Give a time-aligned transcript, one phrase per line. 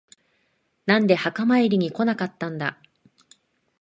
[0.87, 2.79] なんで墓参りに来なかったんだ。